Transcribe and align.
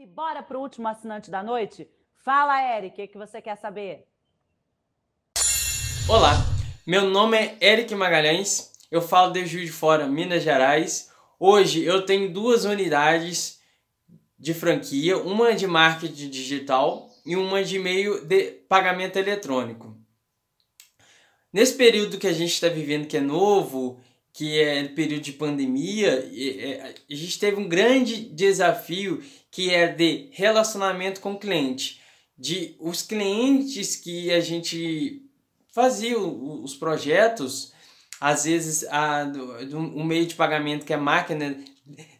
E 0.00 0.06
bora 0.06 0.44
para 0.44 0.56
o 0.56 0.60
último 0.60 0.86
assinante 0.86 1.28
da 1.28 1.42
noite? 1.42 1.90
Fala, 2.18 2.62
Eric, 2.76 3.02
o 3.02 3.08
que, 3.08 3.18
você 3.18 3.42
quer 3.42 3.56
saber? 3.56 4.06
Olá, 6.08 6.34
meu 6.86 7.10
nome 7.10 7.36
é 7.36 7.58
Eric 7.60 7.92
Magalhães, 7.96 8.70
eu 8.92 9.02
falo 9.02 9.32
de 9.32 9.44
Juiz 9.44 9.66
de 9.66 9.72
Fora, 9.72 10.06
Minas 10.06 10.44
Gerais. 10.44 11.10
Hoje 11.36 11.82
eu 11.82 12.06
tenho 12.06 12.32
duas 12.32 12.64
unidades 12.64 13.60
de 14.38 14.54
franquia, 14.54 15.18
uma 15.18 15.52
de 15.52 15.66
marketing 15.66 16.30
digital 16.30 17.10
e 17.26 17.34
uma 17.34 17.64
de 17.64 17.80
meio 17.80 18.24
de 18.24 18.52
pagamento 18.68 19.16
eletrônico. 19.16 19.98
Nesse 21.52 21.74
período 21.76 22.18
que 22.18 22.28
a 22.28 22.32
gente 22.32 22.52
está 22.52 22.68
vivendo, 22.68 23.08
que 23.08 23.16
é 23.16 23.20
novo, 23.20 24.00
que 24.32 24.58
é 24.58 24.84
período 24.88 25.22
de 25.22 25.32
pandemia, 25.32 26.10
é, 26.32 26.94
a 27.10 27.14
gente 27.14 27.38
teve 27.38 27.60
um 27.60 27.68
grande 27.68 28.16
desafio 28.16 29.22
que 29.50 29.74
é 29.74 29.88
de 29.88 30.28
relacionamento 30.32 31.20
com 31.20 31.32
o 31.32 31.38
cliente. 31.38 32.00
De 32.36 32.76
os 32.78 33.02
clientes 33.02 33.96
que 33.96 34.30
a 34.30 34.40
gente 34.40 35.22
fazia 35.72 36.18
os 36.18 36.76
projetos, 36.76 37.72
às 38.20 38.44
vezes 38.44 38.84
a, 38.90 39.24
um 39.74 40.04
meio 40.04 40.26
de 40.26 40.34
pagamento 40.34 40.86
que 40.86 40.92
é 40.92 40.96
máquina 40.96 41.56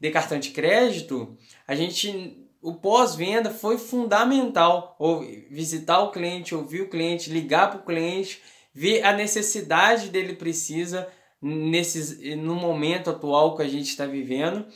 de 0.00 0.10
cartão 0.10 0.38
de 0.38 0.50
crédito, 0.50 1.36
a 1.66 1.74
gente 1.74 2.46
o 2.66 2.74
pós-venda 2.74 3.50
foi 3.50 3.78
fundamental. 3.78 4.96
Ou 4.98 5.20
visitar 5.50 6.00
o 6.00 6.10
cliente, 6.10 6.54
ouvir 6.54 6.82
o 6.82 6.88
cliente, 6.88 7.30
ligar 7.30 7.70
para 7.70 7.78
o 7.78 7.84
cliente, 7.84 8.42
ver 8.74 9.04
a 9.04 9.12
necessidade 9.12 10.08
dele 10.08 10.34
precisa 10.34 11.06
nesses, 11.46 12.18
no 12.36 12.54
momento 12.54 13.10
atual 13.10 13.56
que 13.56 13.62
a 13.62 13.68
gente 13.68 13.88
está 13.88 14.06
vivendo 14.06 14.66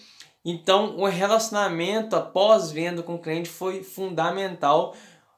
então, 0.45 0.97
o 0.97 1.07
relacionamento 1.07 2.17
após 2.17 2.71
venda 2.71 3.03
com 3.03 3.15
o 3.15 3.19
cliente 3.19 3.49
foi 3.49 3.83
fundamental 3.83 4.97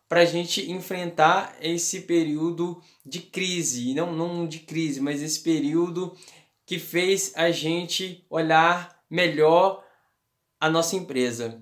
para 0.09 0.21
a 0.21 0.25
gente 0.25 0.71
enfrentar 0.71 1.57
esse 1.61 2.03
período 2.03 2.81
de 3.05 3.21
crise, 3.21 3.95
não, 3.95 4.13
não 4.13 4.47
de 4.47 4.61
crise, 4.61 5.01
mas 5.01 5.23
esse 5.23 5.41
período 5.41 6.15
que 6.65 6.79
fez 6.79 7.33
a 7.35 7.51
gente 7.51 8.25
olhar 8.31 9.03
melhor 9.11 9.85
a 10.61 10.71
nossa 10.71 10.95
empresa. 10.95 11.61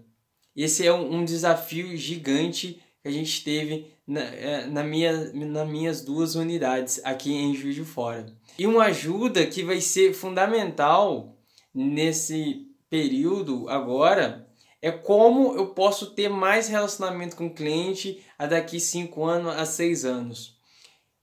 Esse 0.54 0.86
é 0.86 0.92
um, 0.92 1.20
um 1.20 1.24
desafio 1.24 1.96
gigante 1.96 2.82
que 3.00 3.08
a 3.08 3.10
gente 3.10 3.42
teve 3.42 3.86
na, 4.10 4.20
é, 4.22 4.66
na 4.66 4.82
minha, 4.82 5.32
nas 5.32 5.68
minhas 5.68 6.04
duas 6.04 6.34
unidades 6.34 7.00
aqui 7.04 7.32
em 7.32 7.54
Juiz 7.54 7.76
de 7.76 7.84
Fora. 7.84 8.26
E 8.58 8.66
uma 8.66 8.86
ajuda 8.86 9.46
que 9.46 9.62
vai 9.62 9.80
ser 9.80 10.12
fundamental 10.12 11.36
nesse 11.72 12.66
período 12.90 13.68
agora 13.68 14.48
é 14.82 14.90
como 14.90 15.54
eu 15.54 15.68
posso 15.68 16.10
ter 16.10 16.28
mais 16.28 16.66
relacionamento 16.66 17.36
com 17.36 17.46
o 17.46 17.54
cliente 17.54 18.20
a 18.36 18.46
daqui 18.46 18.80
5 18.80 19.24
anos 19.24 19.54
a 19.56 19.64
6 19.64 20.04
anos. 20.04 20.58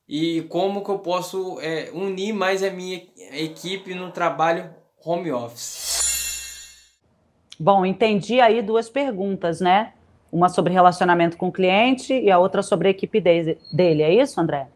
E 0.07 0.43
como 0.43 0.81
que 0.81 0.89
eu 0.89 0.99
posso 0.99 1.59
é, 1.59 1.91
unir 1.91 2.31
mais 2.31 2.63
a 2.63 2.69
minha 2.69 3.05
equipe 3.33 3.93
no 3.93 4.11
trabalho 4.11 4.73
home 5.03 5.29
office. 5.29 6.95
Bom, 7.59 7.85
entendi 7.85 8.39
aí 8.39 8.61
duas 8.61 8.89
perguntas, 8.89 9.59
né? 9.59 9.93
Uma 10.31 10.49
sobre 10.49 10.73
relacionamento 10.73 11.37
com 11.37 11.47
o 11.47 11.51
cliente 11.51 12.13
e 12.13 12.29
a 12.29 12.37
outra 12.37 12.61
sobre 12.61 12.87
a 12.87 12.91
equipe 12.91 13.19
dele. 13.19 14.03
É 14.03 14.13
isso, 14.13 14.39
André? 14.39 14.67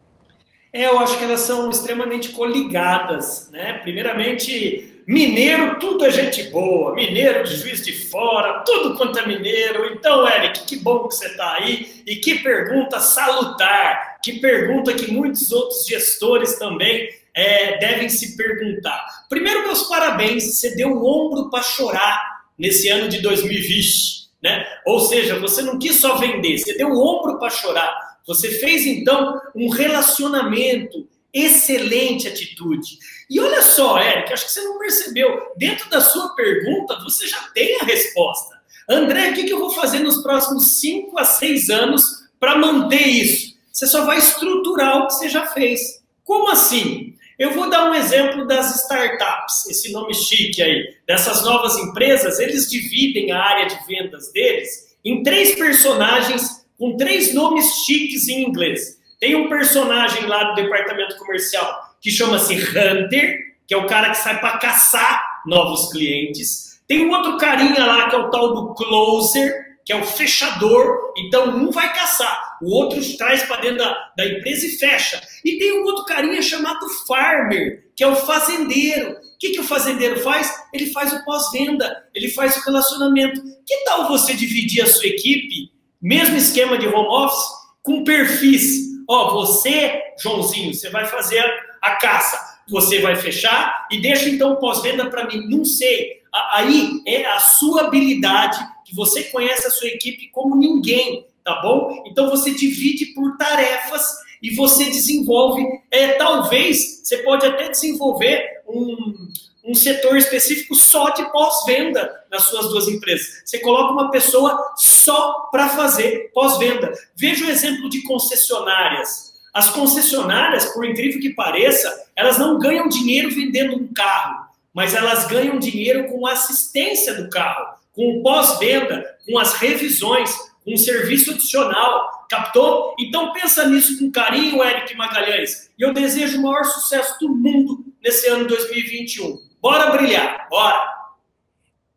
É, 0.72 0.86
eu 0.86 0.98
acho 0.98 1.18
que 1.18 1.24
elas 1.24 1.40
são 1.40 1.68
extremamente 1.68 2.30
coligadas, 2.30 3.50
né? 3.52 3.74
Primeiramente, 3.82 4.92
Mineiro, 5.06 5.78
tudo 5.80 6.04
é 6.04 6.10
gente 6.10 6.44
boa. 6.44 6.94
Mineiro 6.94 7.44
de 7.44 7.56
juiz 7.56 7.84
de 7.84 7.92
fora, 7.92 8.62
tudo 8.64 8.96
quanto 8.96 9.18
é 9.18 9.26
mineiro. 9.26 9.92
Então, 9.92 10.26
Eric, 10.28 10.64
que 10.64 10.76
bom 10.76 11.08
que 11.08 11.14
você 11.14 11.26
está 11.26 11.54
aí. 11.54 12.02
E 12.06 12.16
que 12.16 12.36
pergunta 12.36 13.00
salutar. 13.00 14.18
Que 14.22 14.38
pergunta 14.38 14.94
que 14.94 15.10
muitos 15.10 15.50
outros 15.50 15.84
gestores 15.86 16.58
também 16.58 17.08
é, 17.34 17.78
devem 17.78 18.08
se 18.08 18.36
perguntar. 18.36 19.04
Primeiro, 19.28 19.64
meus 19.64 19.82
parabéns. 19.84 20.44
Você 20.44 20.74
deu 20.76 20.88
um 20.88 21.04
ombro 21.04 21.50
para 21.50 21.62
chorar 21.62 22.44
nesse 22.56 22.88
ano 22.88 23.08
de 23.08 23.20
2020. 23.20 24.21
Né? 24.42 24.66
Ou 24.84 25.00
seja, 25.00 25.38
você 25.38 25.62
não 25.62 25.78
quis 25.78 26.00
só 26.00 26.16
vender, 26.16 26.58
você 26.58 26.76
deu 26.76 26.88
um 26.88 26.98
ombro 26.98 27.38
para 27.38 27.50
chorar. 27.50 28.18
Você 28.26 28.50
fez 28.50 28.86
então 28.86 29.40
um 29.54 29.68
relacionamento 29.68 31.08
excelente 31.32 32.28
atitude. 32.28 32.98
E 33.30 33.40
olha 33.40 33.62
só, 33.62 33.98
Eric, 34.00 34.32
acho 34.32 34.46
que 34.46 34.52
você 34.52 34.62
não 34.62 34.78
percebeu. 34.78 35.52
Dentro 35.56 35.88
da 35.88 36.00
sua 36.00 36.34
pergunta, 36.34 36.98
você 37.02 37.26
já 37.26 37.40
tem 37.54 37.80
a 37.80 37.84
resposta. 37.84 38.60
André, 38.88 39.30
o 39.30 39.34
que 39.34 39.48
eu 39.48 39.58
vou 39.58 39.70
fazer 39.70 40.00
nos 40.00 40.22
próximos 40.22 40.80
5 40.80 41.18
a 41.18 41.24
6 41.24 41.70
anos 41.70 42.04
para 42.38 42.56
manter 42.56 43.06
isso? 43.06 43.56
Você 43.72 43.86
só 43.86 44.04
vai 44.04 44.18
estruturar 44.18 44.98
o 44.98 45.06
que 45.06 45.14
você 45.14 45.28
já 45.28 45.46
fez. 45.46 46.02
Como 46.24 46.50
assim? 46.50 47.14
Eu 47.42 47.50
vou 47.54 47.68
dar 47.68 47.90
um 47.90 47.94
exemplo 47.94 48.46
das 48.46 48.72
startups, 48.82 49.66
esse 49.68 49.90
nome 49.90 50.14
chique 50.14 50.62
aí, 50.62 50.94
dessas 51.04 51.42
novas 51.42 51.76
empresas, 51.76 52.38
eles 52.38 52.70
dividem 52.70 53.32
a 53.32 53.42
área 53.42 53.66
de 53.66 53.84
vendas 53.84 54.30
deles 54.30 54.94
em 55.04 55.24
três 55.24 55.56
personagens 55.56 56.64
com 56.78 56.96
três 56.96 57.34
nomes 57.34 57.66
chiques 57.84 58.28
em 58.28 58.44
inglês. 58.44 58.96
Tem 59.18 59.34
um 59.34 59.48
personagem 59.48 60.24
lá 60.26 60.52
do 60.52 60.62
departamento 60.62 61.16
comercial 61.16 61.80
que 62.00 62.12
chama-se 62.12 62.54
Hunter, 62.54 63.56
que 63.66 63.74
é 63.74 63.76
o 63.76 63.88
cara 63.88 64.10
que 64.10 64.18
sai 64.18 64.38
para 64.38 64.58
caçar 64.58 65.42
novos 65.44 65.90
clientes. 65.90 66.80
Tem 66.86 67.04
um 67.04 67.10
outro 67.10 67.38
carinha 67.38 67.84
lá 67.84 68.08
que 68.08 68.14
é 68.14 68.18
o 68.20 68.30
tal 68.30 68.54
do 68.54 68.74
Closer, 68.74 69.52
que 69.84 69.92
é 69.92 69.96
o 69.96 70.04
fechador. 70.04 71.12
Então, 71.16 71.56
um 71.56 71.70
vai 71.70 71.92
caçar, 71.94 72.58
o 72.62 72.70
outro 72.70 73.00
traz 73.16 73.42
para 73.44 73.60
dentro 73.60 73.78
da, 73.78 74.12
da 74.16 74.26
empresa 74.26 74.66
e 74.66 74.70
fecha. 74.70 75.20
E 75.44 75.58
tem 75.58 75.80
um 75.80 75.84
outro 75.84 76.04
carinha 76.04 76.40
chamado 76.42 76.88
Farmer, 77.06 77.90
que 77.96 78.04
é 78.04 78.08
o 78.08 78.16
fazendeiro. 78.16 79.12
O 79.12 79.38
que, 79.38 79.50
que 79.50 79.60
o 79.60 79.64
fazendeiro 79.64 80.20
faz? 80.20 80.52
Ele 80.72 80.92
faz 80.92 81.12
o 81.12 81.24
pós-venda, 81.24 82.04
ele 82.14 82.28
faz 82.28 82.56
o 82.56 82.64
relacionamento. 82.64 83.42
Que 83.66 83.84
tal 83.84 84.08
você 84.08 84.34
dividir 84.34 84.82
a 84.82 84.86
sua 84.86 85.06
equipe, 85.06 85.72
mesmo 86.00 86.36
esquema 86.36 86.78
de 86.78 86.86
home 86.86 87.08
office, 87.08 87.44
com 87.82 88.04
perfis 88.04 88.92
Ó, 89.08 89.34
você, 89.34 90.00
Joãozinho, 90.18 90.72
você 90.72 90.88
vai 90.90 91.06
fazer 91.06 91.44
a 91.82 91.96
caça, 91.96 92.38
você 92.68 93.00
vai 93.00 93.16
fechar 93.16 93.86
e 93.90 94.00
deixa 94.00 94.28
então 94.28 94.56
pós-venda 94.56 95.10
para 95.10 95.26
mim. 95.26 95.48
Não 95.48 95.64
sei. 95.64 96.22
Aí 96.52 97.02
é 97.06 97.26
a 97.26 97.38
sua 97.38 97.82
habilidade, 97.82 98.58
você 98.94 99.24
conhece 99.24 99.66
a 99.66 99.70
sua 99.70 99.88
equipe 99.88 100.28
como 100.28 100.56
ninguém, 100.56 101.26
tá 101.44 101.60
bom? 101.62 102.02
Então 102.06 102.28
você 102.30 102.52
divide 102.52 103.06
por 103.14 103.36
tarefas 103.36 104.04
e 104.42 104.54
você 104.54 104.86
desenvolve. 104.86 105.64
É, 105.90 106.14
talvez 106.14 107.00
você 107.02 107.18
pode 107.18 107.46
até 107.46 107.68
desenvolver 107.68 108.62
um, 108.66 109.28
um 109.64 109.74
setor 109.74 110.16
específico 110.16 110.74
só 110.74 111.10
de 111.10 111.30
pós-venda 111.30 112.10
nas 112.30 112.44
suas 112.44 112.68
duas 112.68 112.88
empresas. 112.88 113.42
Você 113.44 113.58
coloca 113.60 113.92
uma 113.92 114.10
pessoa 114.10 114.74
só 114.76 115.48
para 115.52 115.68
fazer 115.68 116.30
pós-venda. 116.34 116.92
Veja 117.14 117.46
o 117.46 117.50
exemplo 117.50 117.88
de 117.88 118.02
concessionárias. 118.02 119.32
As 119.54 119.70
concessionárias, 119.70 120.66
por 120.72 120.84
incrível 120.84 121.20
que 121.20 121.34
pareça, 121.34 122.06
elas 122.16 122.38
não 122.38 122.58
ganham 122.58 122.88
dinheiro 122.88 123.30
vendendo 123.30 123.76
um 123.76 123.92
carro, 123.92 124.46
mas 124.72 124.94
elas 124.94 125.26
ganham 125.26 125.58
dinheiro 125.58 126.08
com 126.08 126.26
a 126.26 126.32
assistência 126.32 127.14
do 127.14 127.28
carro, 127.28 127.74
com 127.92 128.18
o 128.18 128.22
pós-venda, 128.22 129.18
com 129.26 129.38
as 129.38 129.54
revisões, 129.54 130.34
com 130.64 130.74
o 130.74 130.78
serviço 130.78 131.32
adicional. 131.32 132.26
Captou? 132.28 132.94
Então 132.98 133.32
pensa 133.32 133.68
nisso 133.68 133.98
com 133.98 134.10
carinho, 134.10 134.62
Eric 134.62 134.94
Magalhães. 134.96 135.70
E 135.78 135.82
eu 135.82 135.92
desejo 135.92 136.38
o 136.38 136.42
maior 136.42 136.64
sucesso 136.64 137.18
do 137.20 137.28
mundo 137.28 137.84
nesse 138.02 138.28
ano 138.28 138.46
2021. 138.46 139.38
Bora 139.60 139.90
brilhar, 139.90 140.48
bora! 140.48 140.90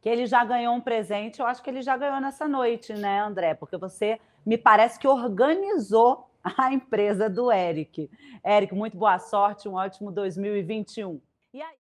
Que 0.02 0.10
ele 0.10 0.28
já 0.28 0.44
ganhou 0.44 0.76
um 0.76 0.82
presente, 0.82 1.40
eu 1.40 1.48
acho 1.48 1.64
que 1.64 1.70
ele 1.70 1.82
já 1.82 1.98
ganhou 1.98 2.22
nessa 2.22 2.48
noite, 2.48 2.94
né, 2.94 3.22
André? 3.22 3.56
Porque 3.56 3.76
você 3.76 4.20
me 4.46 4.58
parece 4.58 5.00
que 5.00 5.08
organizou 5.08 6.30
a 6.44 6.72
empresa 6.72 7.28
do 7.28 7.52
Eric. 7.52 8.10
Eric, 8.46 8.76
muito 8.76 8.96
boa 8.96 9.18
sorte, 9.18 9.68
um 9.68 9.74
ótimo 9.74 10.12
2021. 10.12 11.20
E 11.54 11.62
aí? 11.62 11.74